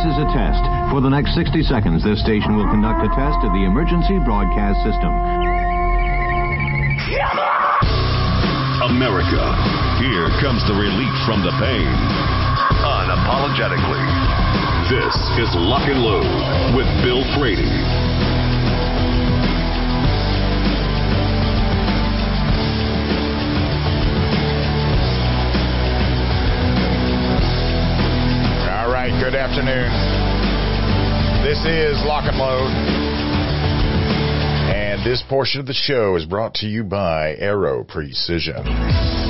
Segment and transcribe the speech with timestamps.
[0.00, 0.64] This is a test.
[0.88, 4.80] For the next 60 seconds, this station will conduct a test of the emergency broadcast
[4.80, 5.12] system.
[8.80, 9.44] America,
[10.00, 11.92] here comes the relief from the pain.
[12.80, 14.00] Unapologetically.
[14.88, 16.24] This is Lock and Load
[16.72, 17.99] with Bill Frady.
[29.50, 29.90] Afternoon.
[31.42, 32.70] This is Lock and Load.
[34.72, 39.29] And this portion of the show is brought to you by Aero Precision.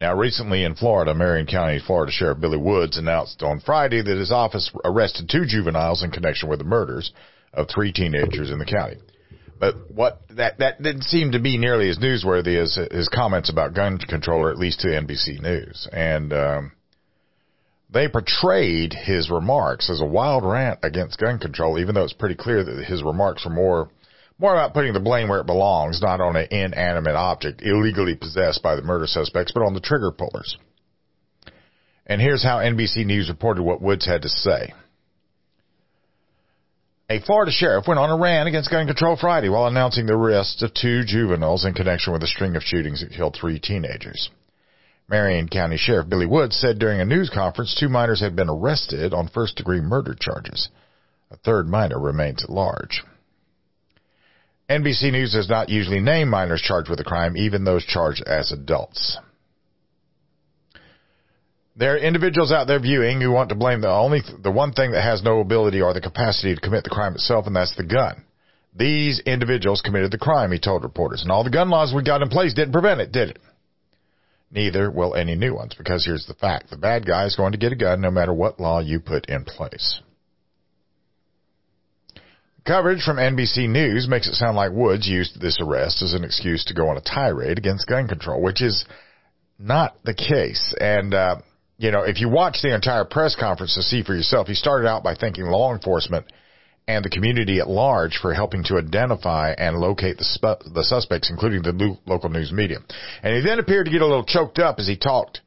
[0.00, 4.32] Now, recently in Florida, Marion County Florida Sheriff Billy Woods announced on Friday that his
[4.32, 7.12] office arrested two juveniles in connection with the murders
[7.52, 8.96] of three teenagers in the county.
[9.58, 13.74] But what that that didn't seem to be nearly as newsworthy as his comments about
[13.74, 15.86] gun control, or at least to NBC News.
[15.92, 16.72] And um,
[17.92, 22.36] they portrayed his remarks as a wild rant against gun control, even though it's pretty
[22.36, 23.90] clear that his remarks were more
[24.40, 28.62] more about putting the blame where it belongs, not on an inanimate object illegally possessed
[28.62, 30.56] by the murder suspects, but on the trigger pullers.
[32.06, 34.72] And here's how NBC News reported what Woods had to say.
[37.10, 40.62] A Florida sheriff went on a rant against gun control Friday while announcing the arrest
[40.62, 44.30] of two juveniles in connection with a string of shootings that killed three teenagers.
[45.08, 49.12] Marion County Sheriff Billy Woods said during a news conference two minors had been arrested
[49.12, 50.68] on first degree murder charges.
[51.32, 53.02] A third minor remains at large.
[54.70, 58.52] NBC News does not usually name minors charged with a crime, even those charged as
[58.52, 59.18] adults.
[61.74, 64.92] There are individuals out there viewing who want to blame the only the one thing
[64.92, 67.82] that has no ability or the capacity to commit the crime itself, and that's the
[67.82, 68.22] gun.
[68.76, 72.22] These individuals committed the crime, he told reporters, and all the gun laws we got
[72.22, 73.38] in place didn't prevent it, did it?
[74.52, 77.58] Neither will any new ones, because here's the fact: the bad guy is going to
[77.58, 80.00] get a gun no matter what law you put in place.
[82.66, 86.64] Coverage from NBC News makes it sound like Woods used this arrest as an excuse
[86.66, 88.84] to go on a tirade against gun control, which is
[89.58, 90.74] not the case.
[90.80, 91.36] And, uh,
[91.78, 94.86] you know, if you watch the entire press conference to see for yourself, he started
[94.86, 96.26] out by thanking law enforcement
[96.86, 101.30] and the community at large for helping to identify and locate the, sp- the suspects,
[101.30, 102.78] including the lo- local news media.
[103.22, 105.40] And he then appeared to get a little choked up as he talked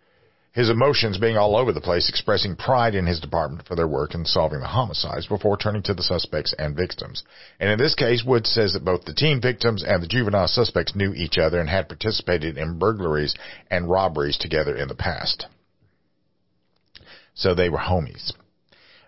[0.54, 4.14] his emotions being all over the place, expressing pride in his department for their work
[4.14, 7.24] in solving the homicides before turning to the suspects and victims.
[7.60, 10.96] And in this case, Woods says that both the teen victims and the juvenile suspects
[10.96, 13.34] knew each other and had participated in burglaries
[13.72, 15.48] and robberies together in the past.
[17.34, 18.32] So they were homies.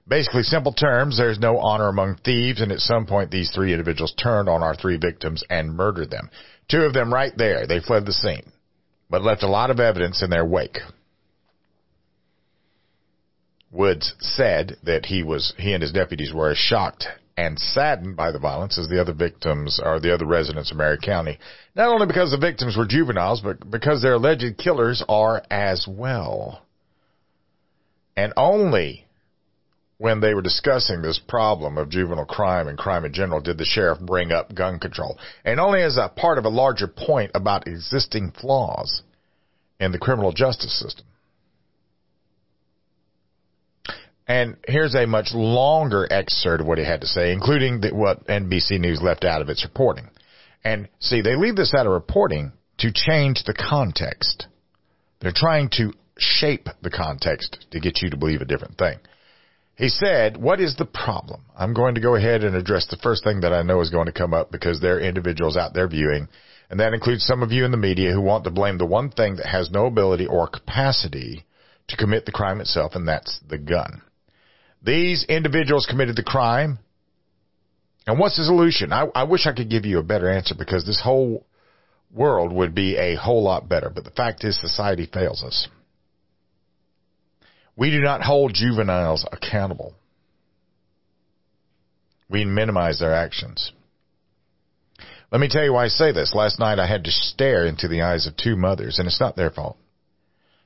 [0.07, 4.16] Basically, simple terms, there's no honor among thieves, and at some point these three individuals
[4.16, 6.31] turned on our three victims and murdered them.
[6.69, 8.51] Two of them right there, they fled the scene,
[9.11, 10.78] but left a lot of evidence in their wake.
[13.75, 18.31] Woods said that he was he and his deputies were as shocked and saddened by
[18.31, 21.38] the violence as the other victims or the other residents of Marion County.
[21.76, 26.61] Not only because the victims were juveniles, but because their alleged killers are as well.
[28.16, 29.05] And only
[29.97, 33.66] when they were discussing this problem of juvenile crime and crime in general did the
[33.66, 35.17] sheriff bring up gun control.
[35.44, 39.03] And only as a part of a larger point about existing flaws
[39.79, 41.05] in the criminal justice system.
[44.27, 48.25] And here's a much longer excerpt of what he had to say, including the, what
[48.25, 50.09] NBC News left out of its reporting.
[50.63, 54.47] And see, they leave this out of reporting to change the context.
[55.19, 58.97] They're trying to shape the context to get you to believe a different thing.
[59.77, 61.41] He said, what is the problem?
[61.57, 64.05] I'm going to go ahead and address the first thing that I know is going
[64.05, 66.29] to come up because there are individuals out there viewing,
[66.69, 69.11] and that includes some of you in the media who want to blame the one
[69.11, 71.45] thing that has no ability or capacity
[71.89, 74.01] to commit the crime itself, and that's the gun.
[74.85, 76.78] These individuals committed the crime.
[78.05, 78.93] And what's the solution?
[78.93, 81.43] I, I wish I could give you a better answer because this whole
[82.14, 83.90] world would be a whole lot better.
[83.90, 85.67] But the fact is society fails us.
[87.76, 89.96] We do not hold juveniles accountable.
[92.29, 93.72] We minimize their actions.
[95.32, 96.34] Let me tell you why I say this.
[96.35, 99.35] Last night I had to stare into the eyes of two mothers, and it's not
[99.35, 99.78] their fault.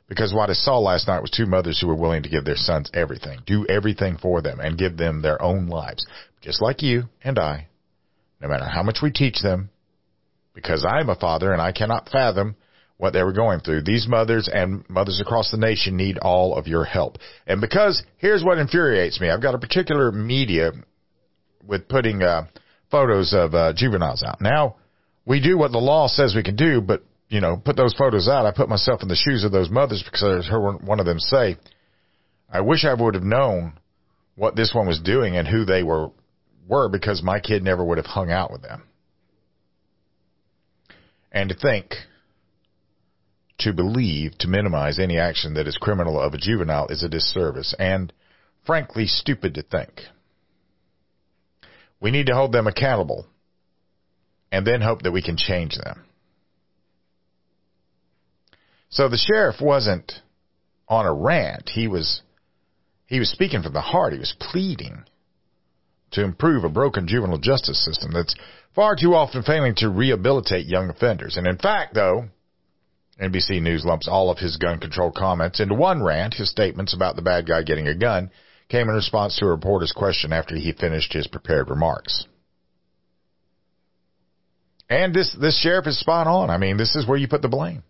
[0.09, 2.55] Because what I saw last night was two mothers who were willing to give their
[2.55, 6.05] sons everything, do everything for them, and give them their own lives,
[6.41, 7.67] just like you and I.
[8.41, 9.69] No matter how much we teach them,
[10.55, 12.55] because I'm a father and I cannot fathom
[12.97, 13.83] what they were going through.
[13.83, 17.17] These mothers and mothers across the nation need all of your help.
[17.45, 19.29] And because here's what infuriates me.
[19.29, 20.71] I've got a particular media
[21.65, 22.47] with putting uh,
[22.89, 24.41] photos of uh, juveniles out.
[24.41, 24.77] Now,
[25.25, 28.27] we do what the law says we can do, but you know, put those photos
[28.27, 28.45] out.
[28.45, 31.19] I put myself in the shoes of those mothers because I heard one of them
[31.19, 31.57] say,
[32.51, 33.73] "I wish I would have known
[34.35, 36.09] what this one was doing and who they were
[36.67, 38.83] were because my kid never would have hung out with them."
[41.31, 41.95] And to think
[43.59, 47.75] to believe to minimize any action that is criminal of a juvenile is a disservice
[47.77, 48.11] and,
[48.65, 50.01] frankly, stupid to think.
[51.99, 53.27] We need to hold them accountable
[54.51, 56.05] and then hope that we can change them.
[58.89, 60.11] So the sheriff wasn't
[60.87, 61.69] on a rant.
[61.69, 62.21] He was,
[63.05, 64.13] he was speaking from the heart.
[64.13, 65.03] He was pleading
[66.11, 68.35] to improve a broken juvenile justice system that's
[68.73, 71.37] far too often failing to rehabilitate young offenders.
[71.37, 72.29] And in fact, though,
[73.21, 76.33] NBC News lumps all of his gun control comments into one rant.
[76.33, 78.31] His statements about the bad guy getting a gun
[78.69, 82.25] came in response to a reporter's question after he finished his prepared remarks.
[84.89, 86.49] And this, this sheriff is spot on.
[86.49, 87.83] I mean, this is where you put the blame.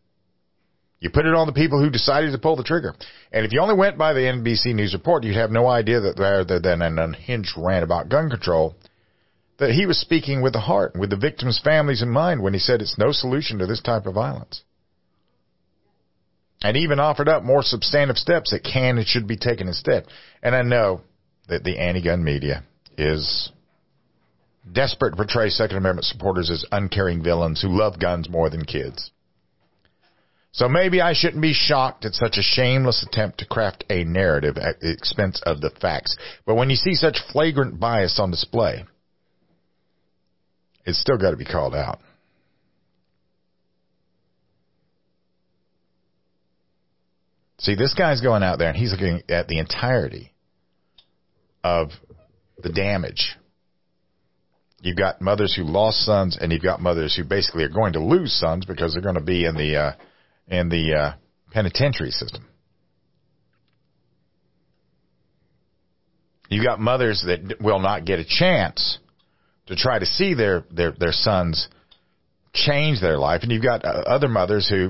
[0.99, 2.93] You put it on the people who decided to pull the trigger.
[3.31, 6.19] And if you only went by the NBC News report, you'd have no idea that
[6.19, 8.75] rather than an unhinged rant about gun control,
[9.59, 12.59] that he was speaking with the heart, with the victims' families in mind when he
[12.59, 14.63] said it's no solution to this type of violence
[16.61, 20.05] and even offered up more substantive steps that can and should be taken instead.
[20.43, 21.01] And I know
[21.47, 22.63] that the anti-gun media
[22.97, 23.51] is
[24.69, 29.11] desperate to portray Second Amendment supporters as uncaring villains who love guns more than kids.
[30.51, 34.57] So maybe I shouldn't be shocked at such a shameless attempt to craft a narrative
[34.57, 36.17] at the expense of the facts.
[36.45, 38.85] But when you see such flagrant bias on display,
[40.85, 41.99] it's still got to be called out.
[47.59, 50.33] See, this guy's going out there and he's looking at the entirety
[51.63, 51.89] of
[52.57, 53.35] the damage.
[54.81, 57.99] You've got mothers who lost sons, and you've got mothers who basically are going to
[57.99, 59.91] lose sons because they're going to be in the uh,
[60.49, 61.13] in the uh,
[61.51, 62.45] penitentiary system.
[66.49, 68.97] You've got mothers that will not get a chance
[69.67, 71.69] to try to see their their their sons
[72.53, 74.89] change their life, and you've got uh, other mothers who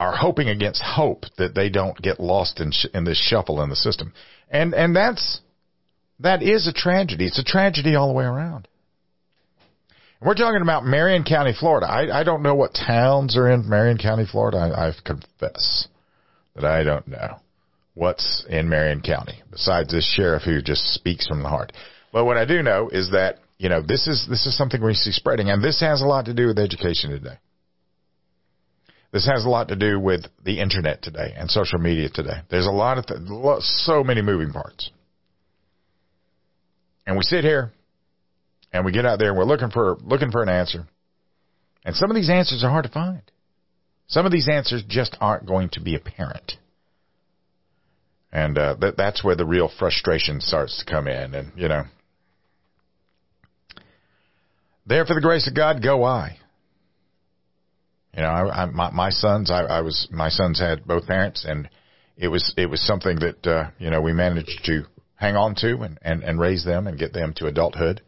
[0.00, 3.68] are hoping against hope that they don't get lost in, sh- in this shuffle in
[3.68, 4.12] the system.
[4.48, 5.40] And, and that's,
[6.20, 7.26] that is a tragedy.
[7.26, 8.68] It's a tragedy all the way around.
[10.20, 11.86] We're talking about Marion County, Florida.
[11.86, 14.58] I, I don't know what towns are in Marion County, Florida.
[14.58, 15.86] I, I confess
[16.56, 17.36] that I don't know
[17.94, 21.72] what's in Marion County besides this sheriff who just speaks from the heart.
[22.12, 24.94] But what I do know is that, you know, this is, this is something we
[24.94, 27.38] see spreading and this has a lot to do with education today.
[29.12, 32.40] This has a lot to do with the internet today and social media today.
[32.50, 33.20] There's a lot of, th-
[33.62, 34.90] so many moving parts.
[37.06, 37.72] And we sit here
[38.72, 40.86] and we get out there and we're looking for, looking for an answer.
[41.84, 43.22] And some of these answers are hard to find.
[44.06, 46.52] Some of these answers just aren't going to be apparent.
[48.32, 51.34] And, uh, that, that's where the real frustration starts to come in.
[51.34, 51.84] And, you know,
[54.86, 56.38] there for the grace of God go I.
[58.14, 61.44] You know, I, I my, my sons, I, I was my sons had both parents,
[61.46, 61.68] and
[62.16, 64.84] it was it was something that uh, you know we managed to
[65.14, 68.00] hang on to and, and and raise them and get them to adulthood.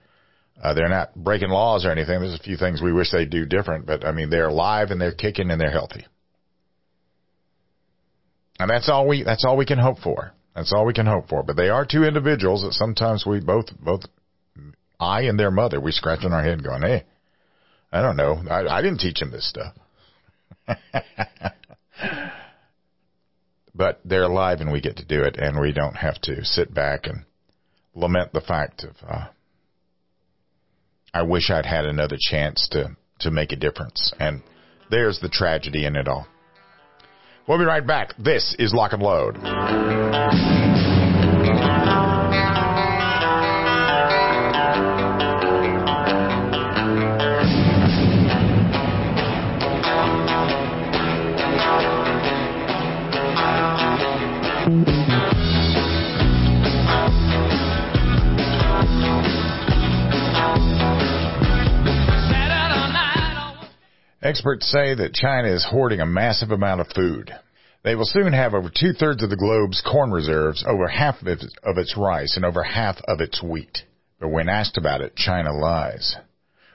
[0.62, 2.20] Uh, they're not breaking laws or anything.
[2.20, 5.00] There's a few things we wish they'd do different, but I mean they're alive and
[5.00, 6.06] they're kicking and they're healthy.
[8.58, 10.32] And that's all we that's all we can hope for.
[10.54, 11.42] That's all we can hope for.
[11.42, 14.02] But they are two individuals that sometimes we both both
[14.98, 17.04] I and their mother we scratching our head going, hey,
[17.90, 19.74] I don't know, I, I didn't teach him this stuff.
[23.74, 26.72] but they're alive and we get to do it, and we don't have to sit
[26.72, 27.24] back and
[27.94, 28.94] lament the fact of.
[29.08, 29.28] Uh,
[31.12, 34.42] I wish I'd had another chance to to make a difference, and
[34.90, 36.26] there's the tragedy in it all.
[37.46, 38.14] We'll be right back.
[38.18, 40.59] This is Lock and Load.
[64.30, 67.34] Experts say that China is hoarding a massive amount of food.
[67.82, 71.26] They will soon have over two thirds of the globe's corn reserves, over half of
[71.26, 73.78] its, of its rice, and over half of its wheat.
[74.20, 76.14] But when asked about it, China lies.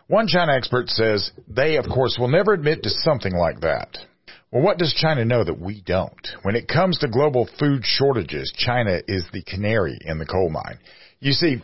[0.08, 4.00] One China expert says they, of course, will never admit to something like that.
[4.52, 6.28] Well, what does China know that we don't?
[6.42, 10.78] When it comes to global food shortages, China is the canary in the coal mine.
[11.22, 11.64] You see,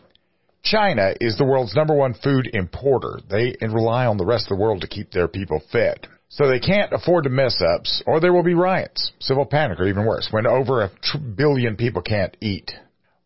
[0.64, 3.20] China is the world's number one food importer.
[3.30, 6.08] They rely on the rest of the world to keep their people fed.
[6.30, 9.88] So they can't afford to mess ups or there will be riots, civil panic, or
[9.88, 12.72] even worse, when over a billion people can't eat.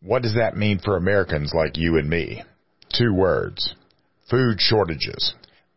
[0.02, 2.44] What does that mean for Americans like you and me?
[2.98, 3.76] Two words.
[4.30, 5.34] Food shortages.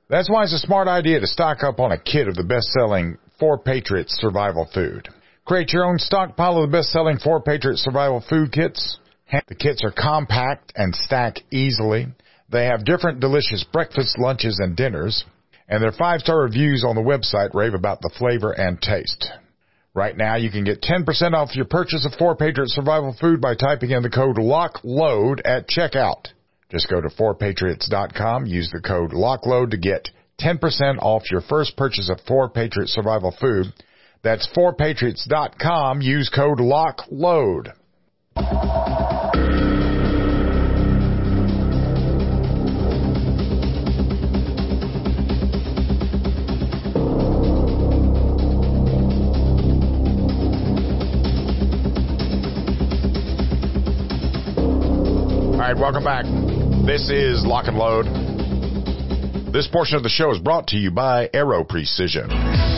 [0.09, 3.19] That's why it's a smart idea to stock up on a kit of the best-selling
[3.38, 5.09] Four Patriots survival food.
[5.45, 8.99] Create your own stockpile of the best-selling Four Patriots survival food kits
[9.30, 12.08] the kits are compact and stack easily.
[12.50, 15.25] They have different delicious breakfasts, lunches, and dinners,
[15.68, 19.30] and their five-star reviews on the website rave about the flavor and taste.
[19.94, 23.54] Right now, you can get 10% off your purchase of 4 Patriot Survival Food by
[23.54, 26.28] typing in the code LOCKLOAD at checkout.
[26.70, 30.08] Just go to 4patriots.com, use the code LOCKLOAD to get
[30.40, 33.66] 10% off your first purchase of 4 Patriot Survival Food.
[34.23, 37.73] That's 4patriots.com, use code LOCKLOAD.
[55.78, 56.25] Welcome back.
[56.85, 58.06] This is Lock and Load.
[59.52, 62.77] This portion of the show is brought to you by Aero Precision.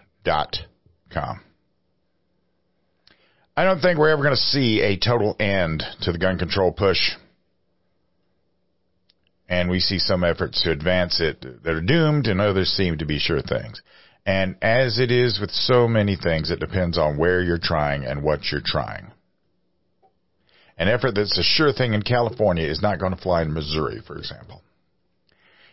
[0.23, 0.57] dot
[1.13, 1.41] com.
[3.55, 6.71] I don't think we're ever going to see a total end to the gun control
[6.71, 7.11] push.
[9.49, 13.05] And we see some efforts to advance it that are doomed and others seem to
[13.05, 13.81] be sure things.
[14.25, 18.23] And as it is with so many things, it depends on where you're trying and
[18.23, 19.11] what you're trying.
[20.77, 24.01] An effort that's a sure thing in California is not going to fly in Missouri,
[24.07, 24.61] for example.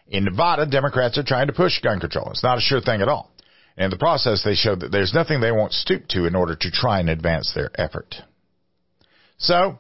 [0.09, 2.31] In Nevada, Democrats are trying to push gun control.
[2.31, 3.31] It's not a sure thing at all.
[3.79, 6.71] In the process, they showed that there's nothing they won't stoop to in order to
[6.71, 8.17] try and advance their effort.
[9.39, 9.79] So,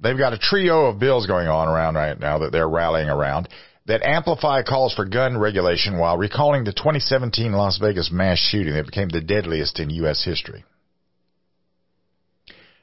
[0.00, 3.48] they've got a trio of bills going on around right now that they're rallying around
[3.84, 8.86] that amplify calls for gun regulation while recalling the 2017 Las Vegas mass shooting that
[8.86, 10.24] became the deadliest in U.S.
[10.24, 10.64] history.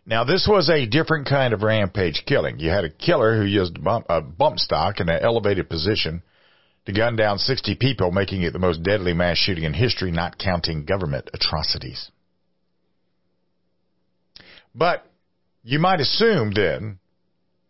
[0.05, 2.60] Now, this was a different kind of rampage killing.
[2.60, 6.22] You had a killer who used a bump stock in an elevated position
[6.85, 10.37] to gun down 60 people, making it the most deadly mass shooting in history, not
[10.37, 12.11] counting government atrocities.
[14.75, 15.05] But
[15.63, 16.99] you might assume then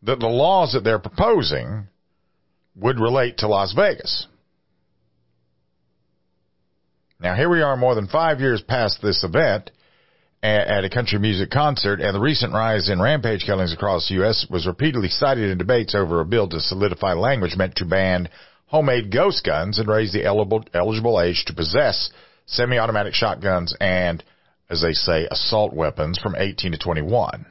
[0.03, 1.87] that the laws that they're proposing
[2.75, 4.27] would relate to Las Vegas.
[7.19, 9.69] Now here we are more than five years past this event
[10.41, 14.45] at a country music concert, and the recent rise in rampage killings across the U.S.
[14.49, 18.27] was repeatedly cited in debates over a bill to solidify language meant to ban
[18.73, 22.09] homemade ghost guns and raise the eligible, age to possess
[22.47, 24.23] semi-automatic shotguns and,
[24.67, 27.45] as they say, assault weapons from 18 to 21.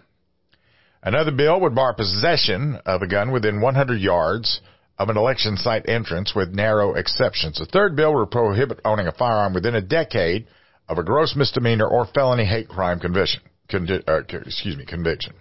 [1.00, 4.61] Another bill would bar possession of a gun within 100 yards
[4.99, 7.61] of an election site entrance with narrow exceptions.
[7.61, 10.49] A third bill would prohibit owning a firearm within a decade
[10.88, 13.43] of a gross misdemeanor or felony hate crime conviction.
[13.71, 15.35] Condi- uh, excuse me, conviction.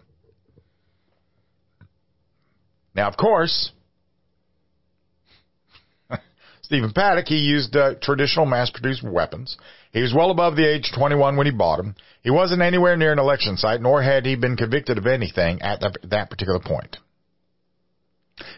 [2.93, 3.71] Now, of course,
[6.71, 9.57] Stephen Paddock, he used uh, traditional mass-produced weapons.
[9.91, 11.95] He was well above the age of 21 when he bought them.
[12.23, 15.81] He wasn't anywhere near an election site, nor had he been convicted of anything at
[15.81, 16.95] the, that particular point.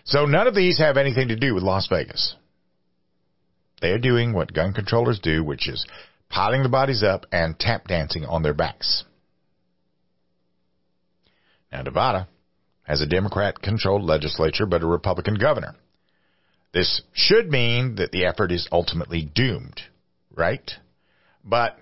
[0.04, 2.36] So none of these have anything to do with Las Vegas.
[3.82, 5.84] They are doing what gun controllers do, which is
[6.30, 9.06] piling the bodies up and tap dancing on their backs.
[11.72, 12.28] Now, Nevada
[12.84, 15.74] has a Democrat controlled legislature but a Republican governor.
[16.74, 19.80] This should mean that the effort is ultimately doomed,
[20.36, 20.72] right?
[21.44, 21.78] But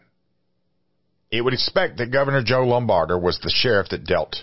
[1.31, 4.35] it would expect that Governor Joe Lombardo was the sheriff that dealt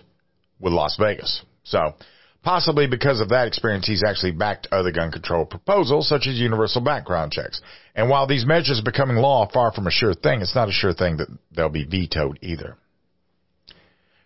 [0.59, 1.43] with Las Vegas.
[1.65, 1.95] So,
[2.43, 6.81] possibly because of that experience, he's actually backed other gun control proposals, such as universal
[6.81, 7.61] background checks.
[7.95, 10.95] And while these measures becoming law, far from a sure thing, it's not a sure
[10.95, 12.77] thing that they'll be vetoed either.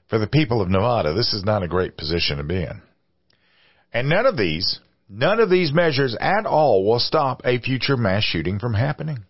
[0.09, 2.81] For the people of Nevada, this is not a great position to be in.
[3.93, 8.25] And none of these, none of these measures at all will stop a future mass
[8.25, 9.25] shooting from happening.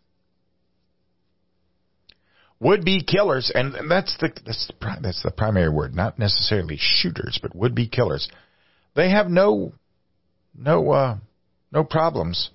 [2.60, 7.38] Would be killers, and that's the, that's the, that's the primary word, not necessarily shooters,
[7.42, 8.28] but would be killers.
[8.94, 9.72] They have no,
[10.56, 11.16] no, uh,
[11.72, 12.50] no problems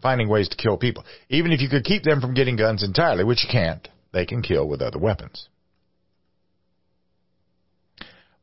[0.00, 1.04] finding ways to kill people.
[1.28, 4.40] Even if you could keep them from getting guns entirely, which you can't, they can
[4.40, 5.48] kill with other weapons.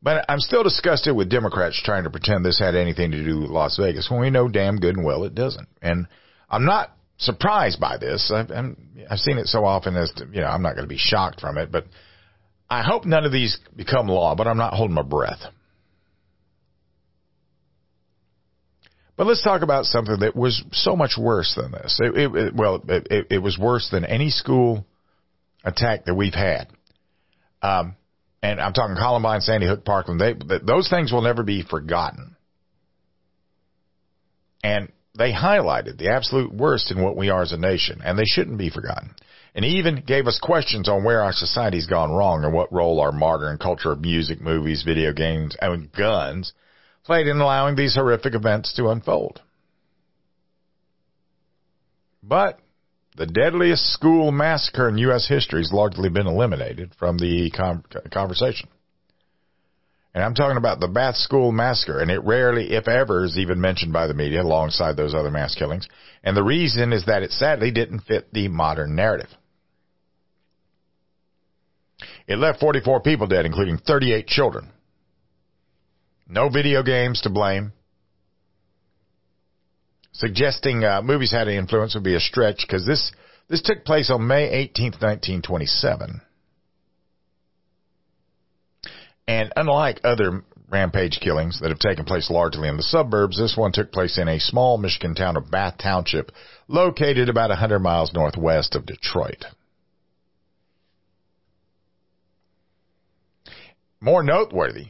[0.04, 3.50] But I'm still disgusted with Democrats trying to pretend this had anything to do with
[3.50, 5.66] Las Vegas when we know damn good and well it doesn't.
[5.80, 6.06] And
[6.50, 8.30] I'm not surprised by this.
[8.30, 8.50] I've,
[9.10, 11.40] I've seen it so often as to, you know, I'm not going to be shocked
[11.40, 11.86] from it, but
[12.68, 15.40] I hope none of these become law, but I'm not holding my breath.
[19.16, 21.98] But let's talk about something that was so much worse than this.
[22.02, 24.84] It, it, it, well, it, it, was worse than any school
[25.64, 26.66] attack that we've had.
[27.62, 27.96] Um,
[28.44, 30.20] and I'm talking Columbine, Sandy Hook, Parkland.
[30.20, 32.36] They, those things will never be forgotten.
[34.62, 38.26] And they highlighted the absolute worst in what we are as a nation, and they
[38.26, 39.14] shouldn't be forgotten.
[39.54, 43.12] And even gave us questions on where our society's gone wrong and what role our
[43.12, 46.52] modern culture of music, movies, video games, and guns
[47.06, 49.40] played in allowing these horrific events to unfold.
[52.22, 52.58] But
[53.14, 55.28] the deadliest school massacre in U.S.
[55.28, 57.50] history has largely been eliminated from the
[58.12, 58.68] conversation.
[60.14, 63.60] And I'm talking about the Bath School Massacre, and it rarely, if ever, is even
[63.60, 65.88] mentioned by the media alongside those other mass killings.
[66.22, 69.30] And the reason is that it sadly didn't fit the modern narrative.
[72.28, 74.70] It left 44 people dead, including 38 children.
[76.28, 77.72] No video games to blame.
[80.24, 83.12] Suggesting uh, movies had an influence would be a stretch because this
[83.50, 86.22] this took place on May 18th, 1927.
[89.28, 93.72] And unlike other rampage killings that have taken place largely in the suburbs, this one
[93.72, 96.32] took place in a small Michigan town of Bath Township,
[96.68, 99.44] located about 100 miles northwest of Detroit.
[104.00, 104.86] More noteworthy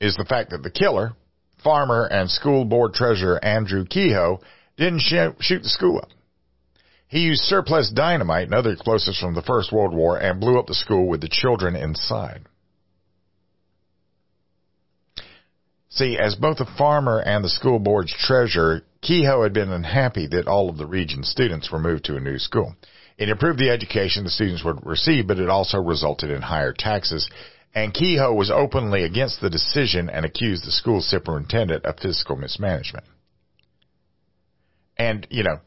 [0.00, 1.12] is the fact that the killer,
[1.62, 4.40] farmer and school board treasurer Andrew Kehoe,
[4.76, 6.08] didn't shoot the school up.
[7.08, 10.66] He used surplus dynamite and other explosives from the First World War and blew up
[10.66, 12.42] the school with the children inside.
[15.88, 20.46] See, as both the farmer and the school board's treasurer, Kehoe had been unhappy that
[20.46, 22.76] all of the region's students were moved to a new school.
[23.18, 27.28] It improved the education the students would receive, but it also resulted in higher taxes.
[27.74, 33.04] And Kehoe was openly against the decision and accused the school superintendent of fiscal mismanagement.
[34.98, 35.60] And, you know,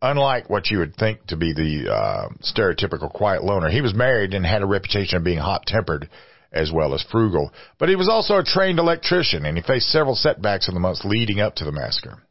[0.00, 4.34] unlike what you would think to be the uh, stereotypical quiet loner, he was married
[4.34, 6.08] and had a reputation of being hot tempered
[6.50, 7.52] as well as frugal.
[7.78, 11.04] But he was also a trained electrician, and he faced several setbacks in the months
[11.04, 12.22] leading up to the massacre.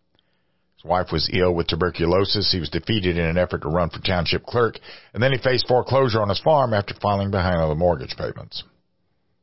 [0.83, 2.51] His wife was ill with tuberculosis.
[2.51, 4.77] He was defeated in an effort to run for township clerk,
[5.13, 8.63] and then he faced foreclosure on his farm after falling behind on the mortgage payments.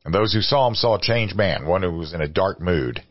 [0.04, 2.60] And those who saw him saw a changed man, one who was in a dark
[2.60, 3.02] mood.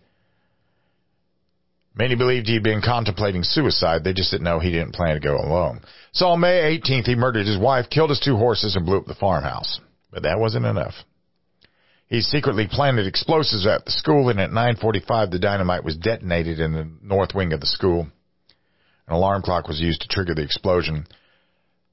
[1.95, 4.03] Many believed he'd been contemplating suicide.
[4.03, 5.81] They just didn't know he didn't plan to go alone.
[6.11, 9.07] So on May 18th, he murdered his wife, killed his two horses, and blew up
[9.07, 9.79] the farmhouse.
[10.11, 10.93] But that wasn't enough.
[12.07, 16.73] He secretly planted explosives at the school, and at 9:45, the dynamite was detonated in
[16.73, 18.07] the north wing of the school.
[19.09, 21.07] An alarm clock was used to trigger the explosion.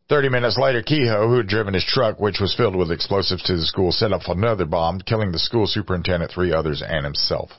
[0.09, 3.57] Thirty minutes later, Kehoe, who had driven his truck, which was filled with explosives to
[3.57, 7.51] the school, set off another bomb, killing the school superintendent, three others, and himself.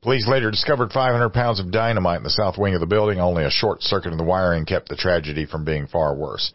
[0.00, 3.20] Police later discovered 500 pounds of dynamite in the south wing of the building.
[3.20, 6.52] Only a short circuit in the wiring kept the tragedy from being far worse.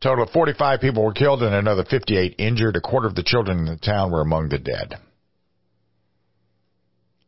[0.00, 2.76] Total of 45 people were killed and another 58 injured.
[2.76, 4.94] A quarter of the children in the town were among the dead.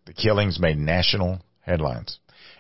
[0.07, 1.41] The killings made national
[1.71, 2.19] Headlines.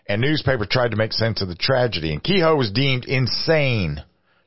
[0.08, 2.12] And newspaper tried to make sense of the tragedy.
[2.12, 4.02] And Kehoe was deemed insane,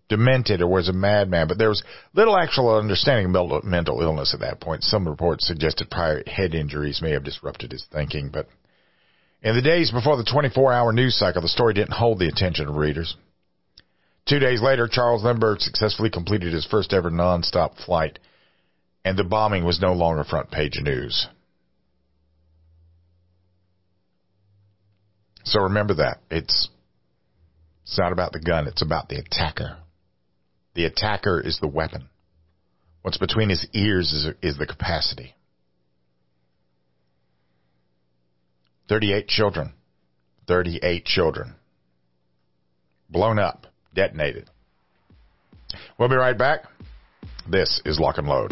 [0.07, 1.47] demented, or was a madman.
[1.47, 4.83] But there was little actual understanding of mental illness at that point.
[4.83, 8.29] Some reports suggested prior head injuries may have disrupted his thinking.
[8.29, 8.47] But
[9.41, 12.69] in the days before the 24 hour news cycle, the story didn't hold the attention
[12.69, 13.15] of readers.
[14.25, 18.19] Two days later, Charles Lindbergh successfully completed his first ever nonstop flight,
[19.03, 21.27] and the bombing was no longer front page news.
[25.43, 26.19] So remember that.
[26.31, 26.69] It's,
[27.83, 29.77] it's not about the gun, it's about the attacker.
[30.75, 32.09] The attacker is the weapon.
[33.01, 35.35] What's between his ears is, is the capacity.
[38.89, 39.73] 38 children.
[40.47, 41.55] 38 children.
[43.09, 44.49] Blown up detonated.
[45.97, 46.63] We'll be right back.
[47.49, 48.51] This is Lock and Load.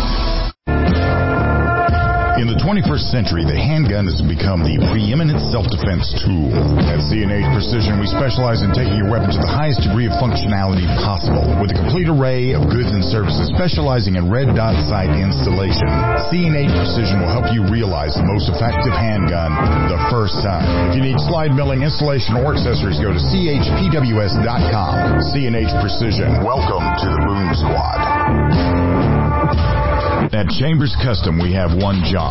[2.39, 6.47] In the 21st century, the handgun has become the preeminent self-defense tool.
[6.79, 10.87] At C&H Precision, we specialize in taking your weapon to the highest degree of functionality
[11.03, 15.91] possible with a complete array of goods and services specializing in red dot sight installation.
[16.31, 19.51] C&H Precision will help you realize the most effective handgun
[19.91, 20.63] the first time.
[20.95, 25.03] If you need slide milling, installation, or accessories, go to chpws.com.
[25.35, 26.39] C&H Precision.
[26.47, 27.99] Welcome to the Boom Squad.
[30.31, 32.30] At Chambers Custom, we have one job.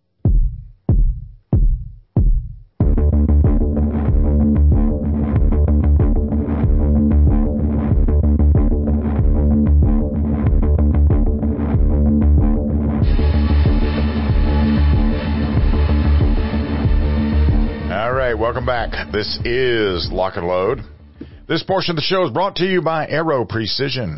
[18.65, 19.11] Welcome back.
[19.11, 20.81] This is Lock and Load.
[21.47, 24.17] This portion of the show is brought to you by Aero Precision.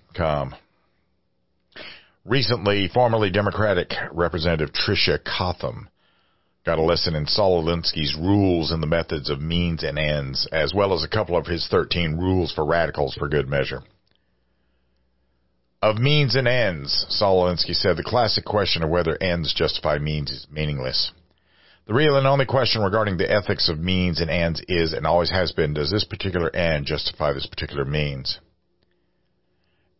[0.13, 0.55] aeroprecisionusa.com.
[2.23, 5.89] Recently, formerly Democratic Representative Tricia Cotham
[6.63, 10.73] got a lesson in Saul Alinsky's rules and the methods of means and ends, as
[10.73, 13.81] well as a couple of his 13 rules for radicals for good measure.
[15.81, 20.29] Of means and ends, Saul Alinsky said the classic question of whether ends justify means
[20.29, 21.11] is meaningless.
[21.87, 25.31] The real and only question regarding the ethics of means and ends is, and always
[25.31, 28.37] has been, does this particular end justify this particular means?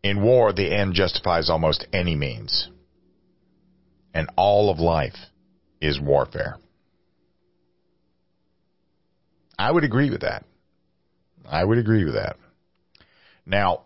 [0.02, 2.68] In war, the end justifies almost any means.
[4.14, 5.16] And all of life
[5.80, 6.56] is warfare.
[9.58, 10.44] I would agree with that.
[11.48, 12.36] I would agree with that.
[13.46, 13.82] Now,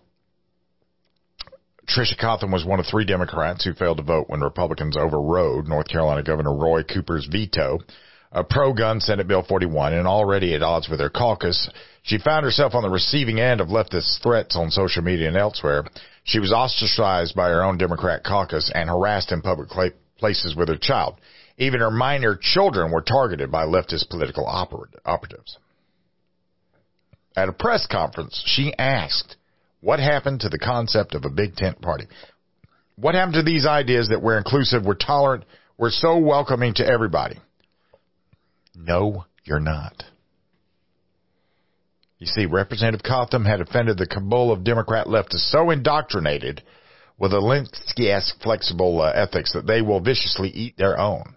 [1.86, 5.88] Tricia Cotham was one of three Democrats who failed to vote when Republicans overrode North
[5.88, 7.78] Carolina Governor Roy Cooper's veto
[8.36, 11.70] of pro-gun Senate Bill 41 and already at odds with her caucus,
[12.02, 15.84] she found herself on the receiving end of leftist threats on social media and elsewhere.
[16.24, 19.70] She was ostracized by her own Democrat caucus and harassed in public
[20.18, 21.18] places with her child.
[21.56, 25.56] Even her minor children were targeted by leftist political operatives.
[27.34, 29.36] At a press conference, she asked,
[29.80, 32.04] what happened to the concept of a big tent party?
[32.96, 35.44] What happened to these ideas that we're inclusive, we're tolerant,
[35.78, 37.38] we're so welcoming to everybody?
[38.76, 40.04] No, you're not.
[42.18, 46.62] You see, Representative Cotham had offended the cabal of Democrat leftists so indoctrinated
[47.18, 51.36] with a Alinsky-esque flexible uh, ethics that they will viciously eat their own.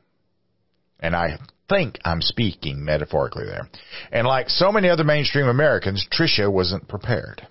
[1.00, 1.38] And I
[1.70, 3.70] think I'm speaking metaphorically there.
[4.12, 7.48] And like so many other mainstream Americans, Tricia wasn't prepared.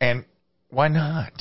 [0.00, 0.24] And
[0.70, 1.32] why not?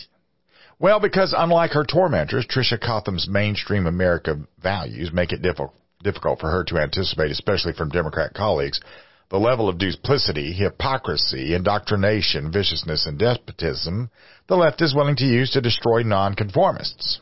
[0.83, 6.65] Well, because unlike her tormentors, Tricia Cotham's mainstream America values make it difficult for her
[6.65, 8.81] to anticipate, especially from Democrat colleagues,
[9.29, 14.09] the level of duplicity, hypocrisy, indoctrination, viciousness, and despotism
[14.47, 17.21] the left is willing to use to destroy nonconformists.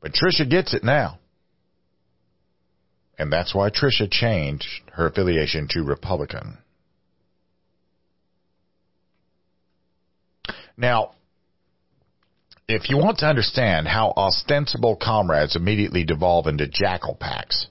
[0.00, 1.18] But Tricia gets it now.
[3.18, 6.58] And that's why Tricia changed her affiliation to Republican.
[10.80, 11.10] Now,
[12.66, 17.66] if you want to understand how ostensible comrades immediately devolve into jackal packs,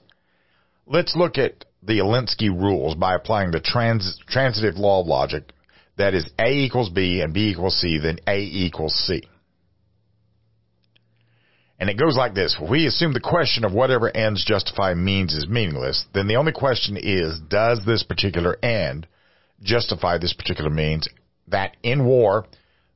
[0.86, 5.50] let's look at the Alinsky rules by applying the trans- transitive law of logic
[5.96, 9.22] that is A equals B and B equals C, then A equals C.
[11.80, 12.56] And it goes like this.
[12.60, 16.96] We assume the question of whatever ends justify means is meaningless, then the only question
[16.96, 19.08] is, does this particular end
[19.62, 21.08] justify this particular means?
[21.48, 22.46] That in war,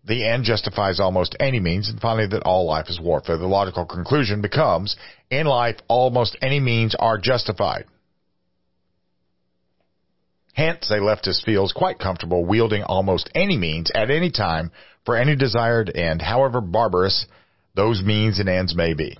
[0.07, 3.39] the end justifies almost any means, and finally that all life is warfare.
[3.39, 4.97] The logical conclusion becomes,
[5.31, 7.87] in life, almost any means are justified.
[10.53, 14.71] Hence, a leftist feels quite comfortable wielding almost any means at any time
[15.05, 17.27] for any desired end, however barbarous
[17.75, 19.19] those means and ends may be.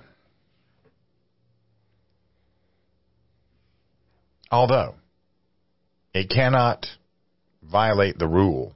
[4.51, 4.95] Although,
[6.13, 6.85] it cannot
[7.61, 8.73] violate the rule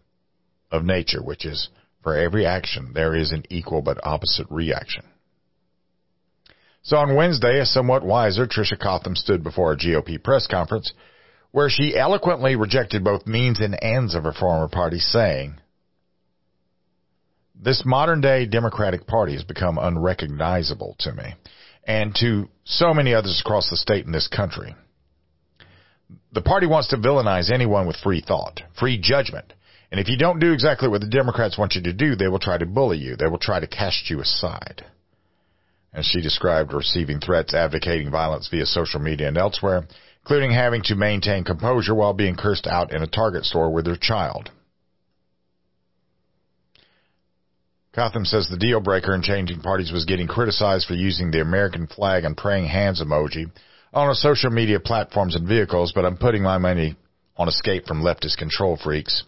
[0.71, 1.69] of nature, which is
[2.09, 5.03] for every action, there is an equal but opposite reaction.
[6.81, 10.91] So on Wednesday, a somewhat wiser Tricia Cotham stood before a GOP press conference
[11.51, 15.59] where she eloquently rejected both means and ends of her former party, saying,
[17.53, 21.35] this modern day Democratic Party has become unrecognizable to me
[21.83, 24.73] and to so many others across the state and this country.
[26.31, 29.53] The party wants to villainize anyone with free thought, free judgment.
[29.91, 32.39] And if you don't do exactly what the Democrats want you to do, they will
[32.39, 33.15] try to bully you.
[33.15, 34.85] They will try to cast you aside.
[35.91, 39.87] As she described receiving threats advocating violence via social media and elsewhere,
[40.21, 43.95] including having to maintain composure while being cursed out in a Target store with her
[43.95, 44.51] child.
[47.93, 51.87] Cotham says the deal breaker in changing parties was getting criticized for using the American
[51.87, 53.49] flag and praying hands emoji
[53.91, 56.95] on social media platforms and vehicles, but I'm putting my money
[57.35, 59.23] on escape from leftist control freaks.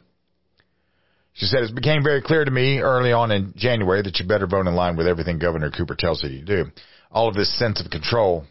[1.34, 4.48] She said, it became very clear to me early on in January that you better
[4.48, 6.72] vote in line with everything Governor Cooper tells you to do.
[7.10, 8.46] All of this sense of control,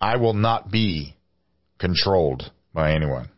[0.00, 1.14] I will not be
[1.78, 3.28] controlled by anyone.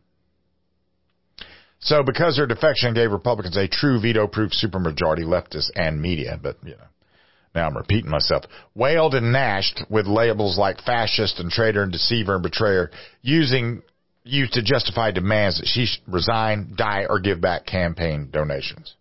[1.80, 6.72] So because her defection gave Republicans a true veto-proof supermajority, leftists and media, but you
[6.72, 6.84] know,
[7.54, 12.34] now I'm repeating myself, wailed and gnashed with labels like fascist and traitor and deceiver
[12.34, 12.90] and betrayer,
[13.22, 13.82] using
[14.28, 18.94] used to justify demands that she resign, die, or give back campaign donations.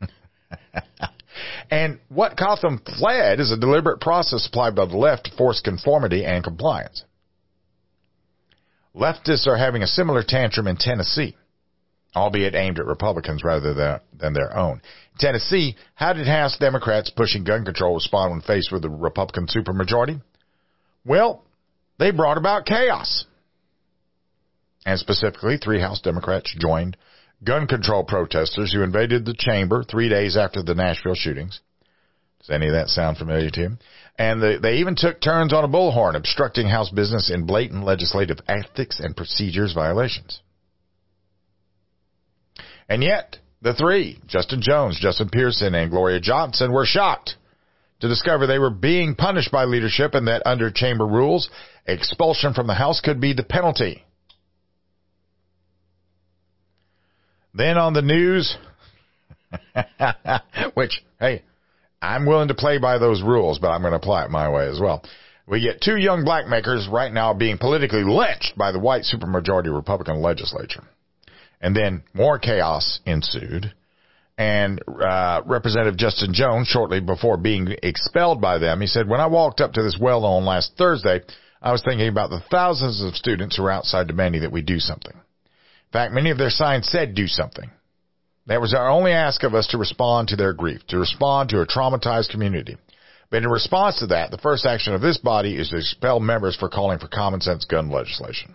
[1.70, 6.24] and what Cotham fled is a deliberate process applied by the left to force conformity
[6.24, 7.04] and compliance.
[8.94, 11.36] Leftists are having a similar tantrum in Tennessee,
[12.14, 14.80] albeit aimed at Republicans rather than, than their own.
[15.18, 20.20] Tennessee, how did House Democrats pushing gun control respond when faced with a Republican supermajority?
[21.04, 21.44] Well,
[21.98, 23.26] they brought about chaos.
[24.86, 26.96] And specifically, three House Democrats joined
[27.42, 31.60] gun control protesters who invaded the chamber three days after the Nashville shootings.
[32.40, 33.70] Does any of that sound familiar to you?
[34.18, 38.38] And they, they even took turns on a bullhorn, obstructing House business in blatant legislative
[38.46, 40.40] ethics and procedures violations.
[42.88, 47.36] And yet, the three, Justin Jones, Justin Pearson, and Gloria Johnson, were shocked
[48.04, 51.48] to discover they were being punished by leadership and that under chamber rules,
[51.86, 54.04] expulsion from the House could be the penalty.
[57.54, 58.58] Then on the news,
[60.74, 61.44] which, hey,
[62.02, 64.68] I'm willing to play by those rules, but I'm going to apply it my way
[64.68, 65.02] as well.
[65.46, 69.74] We get two young black makers right now being politically lynched by the white supermajority
[69.74, 70.84] Republican legislature.
[71.58, 73.72] And then more chaos ensued.
[74.36, 79.26] And uh, Representative Justin Jones, shortly before being expelled by them, he said, When I
[79.26, 81.20] walked up to this well known last Thursday,
[81.62, 84.80] I was thinking about the thousands of students who are outside demanding that we do
[84.80, 85.14] something.
[85.14, 87.70] In fact, many of their signs said do something.
[88.46, 91.60] That was our only ask of us to respond to their grief, to respond to
[91.60, 92.76] a traumatized community.
[93.30, 96.56] But in response to that, the first action of this body is to expel members
[96.56, 98.54] for calling for common sense gun legislation.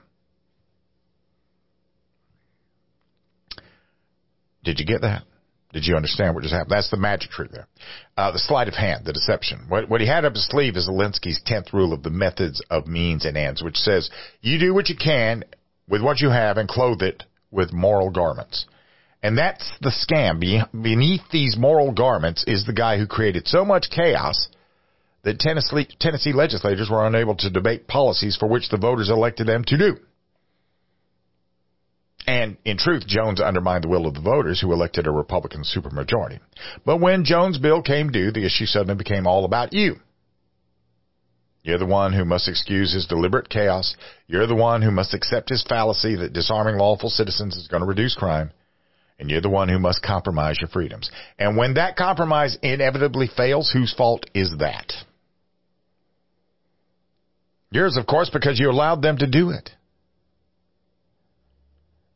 [4.64, 5.24] Did you get that?
[5.72, 6.72] Did you understand what just happened?
[6.72, 7.68] That's the magic trick there.
[8.18, 9.66] Uh, the sleight of hand, the deception.
[9.68, 12.88] What, what he had up his sleeve is Alinsky's 10th rule of the methods of
[12.88, 14.10] means and ends, which says
[14.42, 15.44] you do what you can
[15.88, 18.66] with what you have and clothe it with moral garments.
[19.22, 20.40] And that's the scam.
[20.72, 24.48] Beneath these moral garments is the guy who created so much chaos
[25.24, 29.64] that Tennessee, Tennessee legislators were unable to debate policies for which the voters elected them
[29.66, 29.98] to do.
[32.30, 36.40] And in truth, Jones undermined the will of the voters who elected a Republican supermajority.
[36.86, 39.96] But when Jones' bill came due, the issue suddenly became all about you.
[41.64, 43.96] You're the one who must excuse his deliberate chaos.
[44.28, 47.88] You're the one who must accept his fallacy that disarming lawful citizens is going to
[47.88, 48.52] reduce crime
[49.20, 51.10] and you're the one who must compromise your freedoms.
[51.40, 54.94] And when that compromise inevitably fails, whose fault is that?
[57.72, 59.72] Yours, of course, because you allowed them to do it.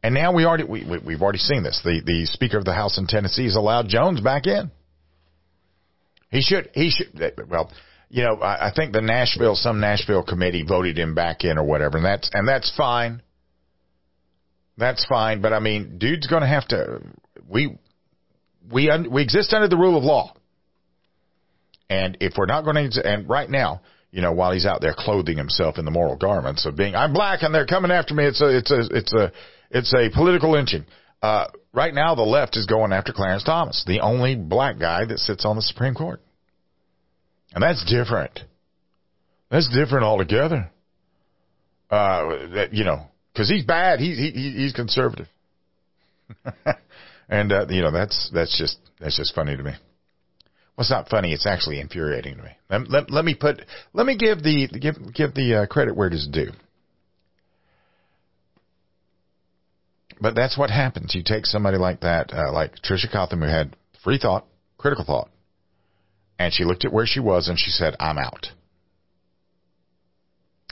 [0.03, 1.79] And now we already we, we have already seen this.
[1.83, 4.69] The the Speaker of the House in Tennessee has allowed Jones back in.
[6.29, 7.17] He should he should
[7.49, 7.71] well,
[8.09, 11.63] you know, I, I think the Nashville some Nashville committee voted him back in or
[11.63, 13.21] whatever, and that's and that's fine.
[14.77, 17.01] That's fine, but I mean, dude's going to have to.
[17.47, 17.77] We
[18.71, 20.33] we we exist under the rule of law,
[21.89, 24.95] and if we're not going to, and right now, you know, while he's out there
[24.97, 28.25] clothing himself in the moral garments of being, I'm black and they're coming after me.
[28.25, 29.31] It's a it's a it's a
[29.73, 30.85] it's a political lynching.
[31.21, 35.19] Uh, right now, the left is going after Clarence Thomas, the only black guy that
[35.19, 36.21] sits on the Supreme Court,
[37.53, 38.39] and that's different.
[39.49, 40.69] That's different altogether.
[41.89, 43.99] Uh, that you know, because he's bad.
[43.99, 45.27] He's he, he's conservative,
[47.29, 49.71] and uh, you know that's that's just that's just funny to me.
[50.75, 51.33] Well, it's not funny.
[51.33, 52.49] It's actually infuriating to me.
[52.69, 53.61] Let, let, let me put
[53.93, 56.51] let me give the give give the uh, credit where it is due.
[60.23, 61.13] But that's what happens.
[61.13, 64.47] You take somebody like that, uh, like Tricia Cotham, who had free thought,
[64.77, 65.29] critical thought,
[66.39, 68.47] and she looked at where she was and she said, I'm out.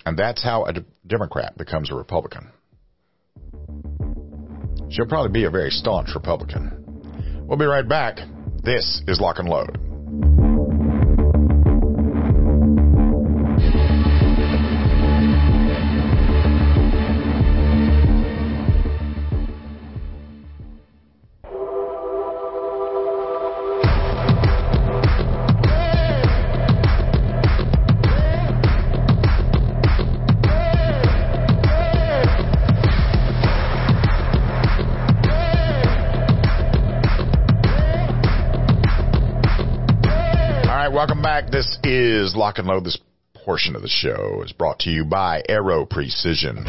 [0.06, 0.74] And that's how a
[1.06, 2.50] Democrat becomes a Republican.
[4.90, 7.46] She'll probably be a very staunch Republican.
[7.46, 8.20] We'll be right back.
[8.64, 10.41] This is Lock and Load.
[42.22, 42.86] Is Lock and Load.
[42.86, 43.00] This
[43.34, 46.62] portion of the show is brought to you by Aero Precision.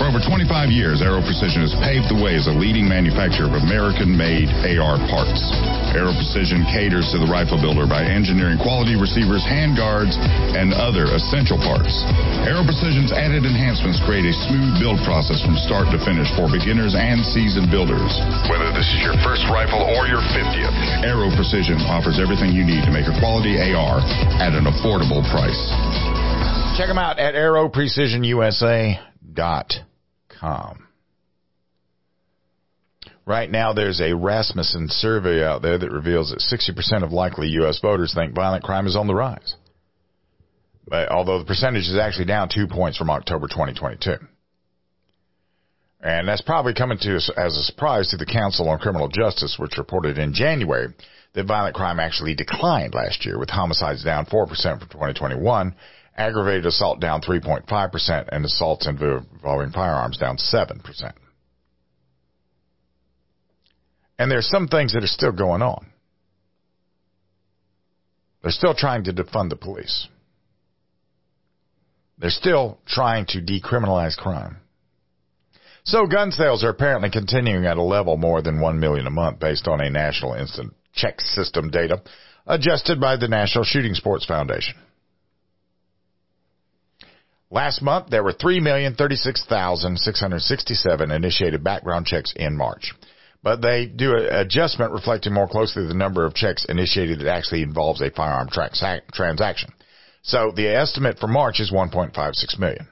[0.00, 3.52] For over 25 years, Aero Precision has paved the way as a leading manufacturer of
[3.52, 4.48] American-made
[4.80, 5.77] AR parts.
[5.98, 10.14] Aero Precision caters to the rifle builder by engineering quality receivers, handguards,
[10.54, 11.90] and other essential parts.
[12.46, 16.94] Aero Precision's added enhancements create a smooth build process from start to finish for beginners
[16.94, 18.14] and seasoned builders.
[18.46, 22.86] Whether this is your first rifle or your 50th, Aero Precision offers everything you need
[22.86, 23.98] to make a quality AR
[24.38, 25.58] at an affordable price.
[26.78, 29.02] Check them out at aeroprecisionusa.com
[30.38, 30.87] com.
[33.28, 37.78] Right now, there's a Rasmussen survey out there that reveals that 60% of likely U.S.
[37.78, 39.54] voters think violent crime is on the rise.
[40.86, 44.12] But although the percentage is actually down two points from October 2022.
[46.00, 49.56] And that's probably coming to us as a surprise to the Council on Criminal Justice,
[49.58, 50.94] which reported in January
[51.34, 55.74] that violent crime actually declined last year, with homicides down 4% from 2021
[56.16, 61.12] aggravated assault down 3.5%, and assaults involving firearms down 7%.
[64.18, 65.86] And there's some things that are still going on.
[68.42, 70.08] They're still trying to defund the police.
[72.18, 74.56] They're still trying to decriminalize crime.
[75.84, 79.38] So gun sales are apparently continuing at a level more than 1 million a month
[79.40, 82.02] based on a national instant check system data
[82.46, 84.74] adjusted by the National Shooting Sports Foundation.
[87.50, 92.92] Last month, there were 3,036,667 initiated background checks in March.
[93.42, 97.62] But they do an adjustment reflecting more closely the number of checks initiated that actually
[97.62, 99.72] involves a firearm transaction.
[100.22, 102.88] So the estimate for March is 1.56 million,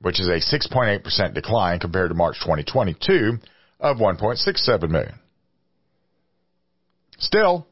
[0.00, 3.38] which is a 6.8% decline compared to March 2022
[3.80, 5.14] of 1.67 million.
[7.18, 7.66] Still,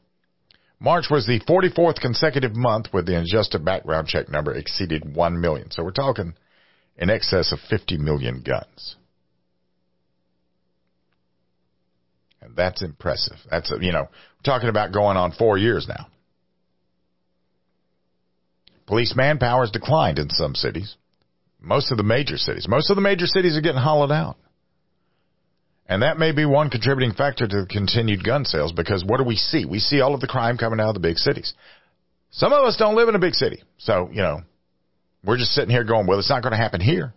[0.79, 5.71] March was the 44th consecutive month where the adjusted background check number exceeded 1 million.
[5.71, 6.33] So we're talking
[6.97, 8.97] in excess of 50 million guns.
[12.41, 13.37] And that's impressive.
[13.49, 14.07] That's, you know,
[14.43, 16.07] talking about going on four years now.
[18.87, 20.95] Police manpower has declined in some cities.
[21.61, 22.67] Most of the major cities.
[22.67, 24.37] Most of the major cities are getting hollowed out.
[25.85, 29.23] And that may be one contributing factor to the continued gun sales because what do
[29.23, 29.65] we see?
[29.65, 31.53] We see all of the crime coming out of the big cities.
[32.31, 33.63] Some of us don't live in a big city.
[33.79, 34.41] So, you know,
[35.23, 37.13] we're just sitting here going, well, it's not going to happen here.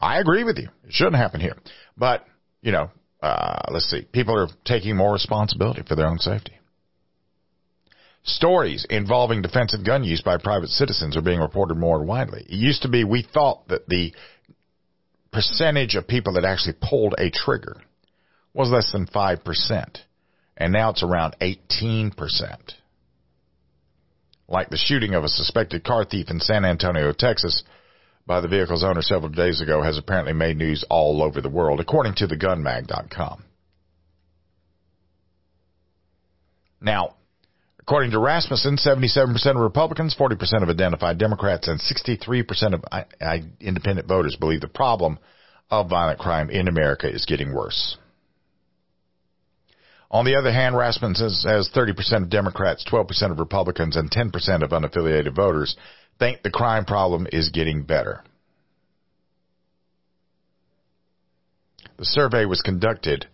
[0.00, 0.68] I agree with you.
[0.84, 1.56] It shouldn't happen here.
[1.96, 2.24] But,
[2.62, 2.90] you know,
[3.24, 4.02] uh, let's see.
[4.12, 6.52] People are taking more responsibility for their own safety.
[8.22, 12.42] Stories involving defensive gun use by private citizens are being reported more widely.
[12.42, 14.12] It used to be we thought that the
[15.32, 17.80] percentage of people that actually pulled a trigger
[18.52, 19.98] was less than 5%.
[20.58, 22.12] And now it's around 18%.
[24.48, 27.62] Like the shooting of a suspected car thief in San Antonio, Texas
[28.26, 31.80] by the vehicle's owner several days ago has apparently made news all over the world,
[31.80, 33.44] according to thegunmag.com.
[36.80, 37.16] Now,
[37.86, 42.82] According to Rasmussen, 77% of Republicans, 40% of identified Democrats, and 63% of
[43.60, 45.18] independent voters believe the problem
[45.70, 47.98] of violent crime in America is getting worse.
[50.10, 54.70] On the other hand, Rasmussen says 30% of Democrats, 12% of Republicans, and 10% of
[54.70, 55.76] unaffiliated voters
[56.18, 58.22] think the crime problem is getting better.
[61.98, 63.26] The survey was conducted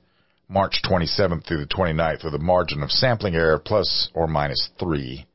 [0.49, 5.27] March 27th through the 29th with a margin of sampling error plus or minus 3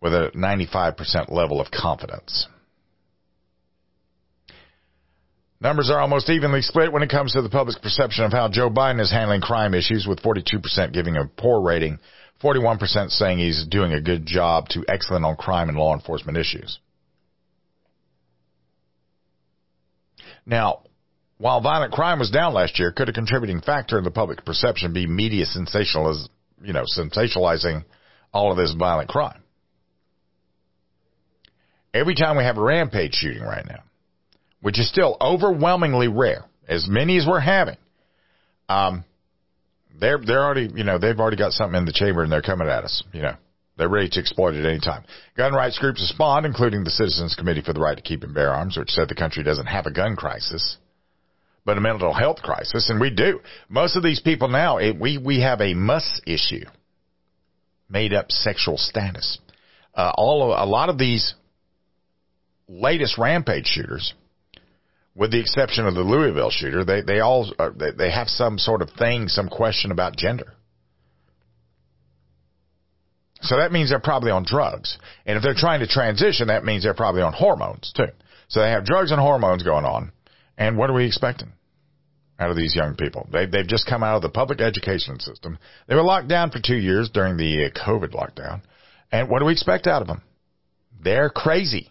[0.00, 2.48] with a 95% level of confidence.
[5.60, 8.70] Numbers are almost evenly split when it comes to the public's perception of how Joe
[8.70, 11.98] Biden is handling crime issues with 42% giving a poor rating,
[12.42, 16.78] 41% saying he's doing a good job to excellent on crime and law enforcement issues.
[20.46, 20.82] Now,
[21.38, 24.92] while violent crime was down last year, could a contributing factor in the public perception
[24.92, 26.28] be media sensationaliz-
[26.62, 27.84] you know, sensationalizing
[28.32, 29.42] all of this violent crime?
[31.92, 33.82] Every time we have a rampage shooting right now,
[34.60, 37.76] which is still overwhelmingly rare, as many as we're having,
[38.68, 39.04] um,
[39.98, 42.68] they're they're already you know they've already got something in the chamber and they're coming
[42.68, 43.02] at us.
[43.12, 43.34] You know
[43.76, 45.04] they're ready to exploit it any time.
[45.36, 48.52] Gun rights groups respond, including the Citizens Committee for the Right to Keep and Bear
[48.52, 50.76] Arms, which said the country doesn't have a gun crisis,
[51.64, 53.40] but a mental health crisis, and we do.
[53.68, 56.64] Most of these people now, it, we we have a must issue,
[57.88, 59.38] made up sexual status.
[59.94, 61.34] Uh, all of, a lot of these
[62.68, 64.12] latest rampage shooters
[65.18, 68.56] with the exception of the Louisville shooter, they they all are, they, they have some
[68.56, 70.54] sort of thing, some question about gender.
[73.40, 74.96] So that means they're probably on drugs,
[75.26, 78.06] and if they're trying to transition, that means they're probably on hormones too.
[78.46, 80.12] So they have drugs and hormones going on,
[80.56, 81.52] and what are we expecting
[82.38, 83.28] out of these young people?
[83.32, 85.58] They they've just come out of the public education system.
[85.88, 88.62] They were locked down for two years during the uh, COVID lockdown,
[89.10, 90.22] and what do we expect out of them?
[91.02, 91.90] They're crazy.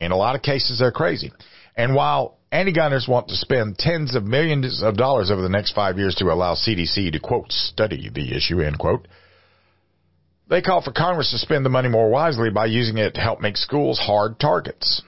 [0.00, 1.30] In a lot of cases, they're crazy.
[1.76, 5.98] And while anti-gunners want to spend tens of millions of dollars over the next five
[5.98, 9.08] years to allow CDC to quote study the issue end quote,
[10.48, 13.40] they call for Congress to spend the money more wisely by using it to help
[13.40, 15.02] make schools hard targets.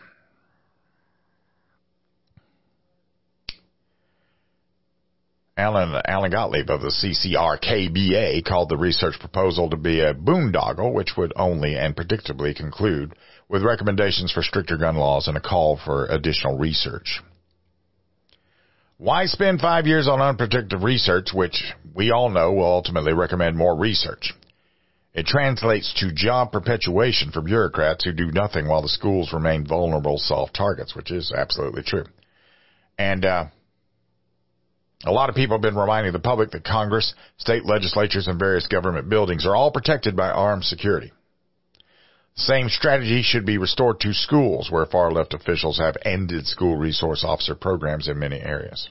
[5.56, 11.12] Alan, Alan Gottlieb of the CCRKBA called the research proposal to be a boondoggle, which
[11.16, 13.14] would only and predictably conclude
[13.48, 17.22] with recommendations for stricter gun laws and a call for additional research.
[18.96, 23.76] Why spend five years on unprotected research, which we all know will ultimately recommend more
[23.76, 24.34] research?
[25.12, 30.18] It translates to job perpetuation for bureaucrats who do nothing while the schools remain vulnerable
[30.18, 32.06] soft targets, which is absolutely true.
[32.98, 33.44] And, uh,
[35.06, 38.66] a lot of people have been reminding the public that Congress, state legislatures, and various
[38.66, 41.12] government buildings are all protected by armed security.
[42.36, 47.22] Same strategy should be restored to schools where far left officials have ended school resource
[47.24, 48.88] officer programs in many areas.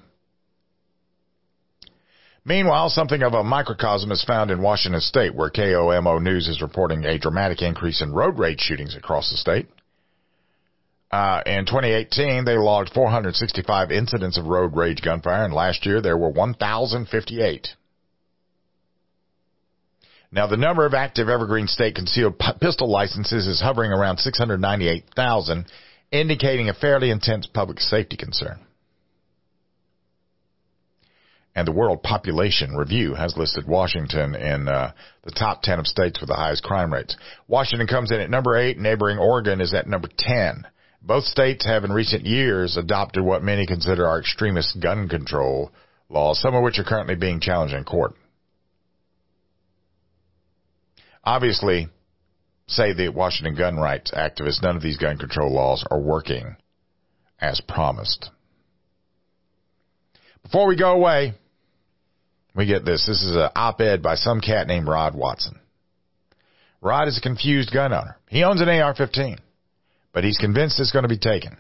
[2.46, 7.06] Meanwhile, something of a microcosm is found in Washington state where KOMO News is reporting
[7.06, 9.68] a dramatic increase in road rage shootings across the state.
[11.14, 16.18] Uh, in 2018, they logged 465 incidents of road rage gunfire, and last year there
[16.18, 17.68] were 1,058.
[20.32, 25.68] Now, the number of active Evergreen State concealed pistol licenses is hovering around 698,000,
[26.12, 28.60] indicating a fairly intense public safety concern.
[31.56, 34.94] And the World Population Review has listed Washington in uh,
[35.24, 37.16] the top 10 of states with the highest crime rates.
[37.48, 40.66] Washington comes in at number 8, neighboring Oregon is at number 10.
[41.04, 45.72] Both states have in recent years adopted what many consider our extremist gun control
[46.10, 48.16] laws, some of which are currently being challenged in court.
[51.26, 51.90] Obviously,
[52.68, 56.56] say the Washington gun rights activists, none of these gun control laws are working
[57.40, 58.30] as promised.
[60.44, 61.34] Before we go away,
[62.56, 63.06] we get this.
[63.08, 65.60] This is an op-ed by some cat named Rod Watson.
[66.82, 68.18] Rod is a confused gun owner.
[68.28, 69.40] He owns an AR-15,
[70.14, 71.58] but he's convinced it's going to be taken.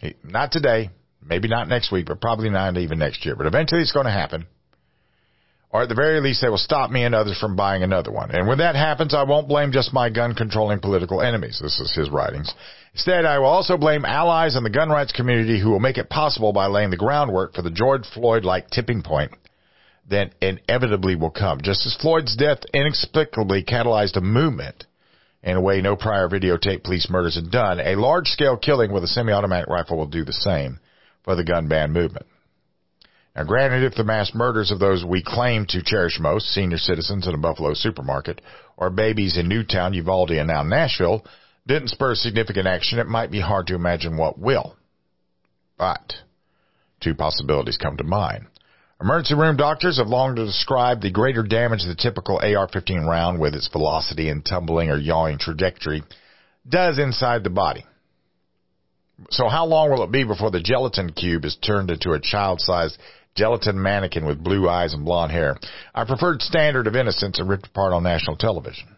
[0.00, 0.90] He, not today,
[1.22, 3.36] maybe not next week, but probably not even next year.
[3.36, 4.46] But eventually it's going to happen
[5.76, 8.30] or at the very least they will stop me and others from buying another one.
[8.30, 11.58] And when that happens, I won't blame just my gun controlling political enemies.
[11.60, 12.50] This is his writings.
[12.94, 16.08] Instead, I will also blame allies in the gun rights community who will make it
[16.08, 19.32] possible by laying the groundwork for the George Floyd-like tipping point
[20.08, 21.60] that inevitably will come.
[21.60, 24.86] Just as Floyd's death inexplicably catalyzed a movement
[25.46, 29.08] in a way no prior videotape police murders had done, a large-scale killing with a
[29.08, 30.80] semi-automatic rifle will do the same
[31.22, 32.26] for the gun ban movement.
[33.36, 37.28] Now, granted, if the mass murders of those we claim to cherish most, senior citizens
[37.28, 38.40] in a Buffalo supermarket,
[38.76, 41.24] or babies in Newtown, Uvalde, and now Nashville,
[41.64, 44.74] didn't spur significant action, it might be hard to imagine what will.
[45.78, 46.14] But,
[47.00, 48.46] two possibilities come to mind.
[49.00, 53.68] Emergency room doctors have long described the greater damage the typical AR-15 round with its
[53.68, 56.02] velocity and tumbling or yawing trajectory
[56.68, 57.84] does inside the body.
[59.30, 62.98] So how long will it be before the gelatin cube is turned into a child-sized
[63.36, 65.56] gelatin mannequin with blue eyes and blonde hair.
[65.94, 68.96] I preferred Standard of Innocence and ripped apart on national television.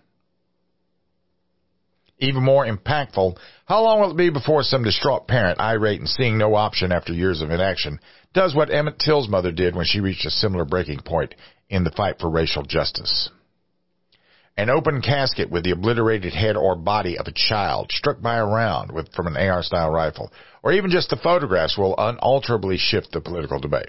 [2.20, 3.36] Even more impactful,
[3.66, 7.12] how long will it be before some distraught parent, irate and seeing no option after
[7.12, 8.00] years of inaction,
[8.34, 11.34] does what Emmett Till's mother did when she reached a similar breaking point
[11.68, 13.30] in the fight for racial justice?
[14.56, 18.44] An open casket with the obliterated head or body of a child struck by a
[18.44, 23.12] round with, from an AR style rifle, or even just the photographs will unalterably shift
[23.12, 23.88] the political debate.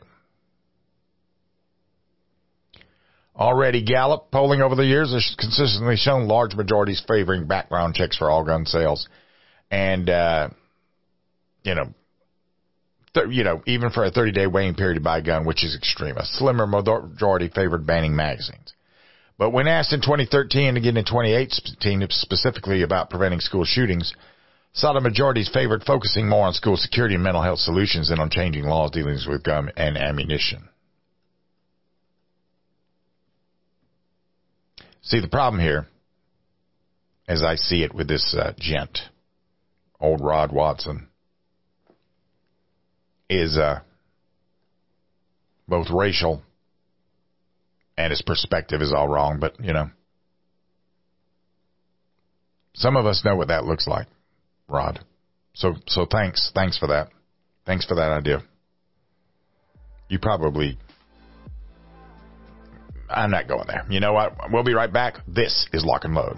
[3.35, 8.29] Already, Gallup polling over the years has consistently shown large majorities favoring background checks for
[8.29, 9.07] all gun sales,
[9.71, 10.49] and uh,
[11.63, 11.93] you know,
[13.29, 16.17] you know, even for a 30-day waiting period to buy a gun, which is extreme.
[16.17, 18.73] A slimmer majority favored banning magazines.
[19.37, 24.13] But when asked in 2013 and again in 2018 specifically about preventing school shootings,
[24.73, 28.65] the majorities favored focusing more on school security and mental health solutions than on changing
[28.65, 30.69] laws dealing with gun and ammunition.
[35.01, 35.87] See, the problem here,
[37.27, 38.99] as I see it with this uh, gent,
[39.99, 41.08] old Rod Watson,
[43.29, 43.79] is uh,
[45.67, 46.41] both racial
[47.97, 49.89] and his perspective is all wrong, but, you know,
[52.73, 54.07] some of us know what that looks like,
[54.67, 55.03] Rod.
[55.53, 57.09] So, so thanks, thanks for that.
[57.65, 58.41] Thanks for that idea.
[60.07, 60.77] You probably
[63.09, 63.85] I'm not going there.
[63.89, 64.33] You know what?
[64.51, 65.17] We'll be right back.
[65.27, 66.37] This is Lock and Load.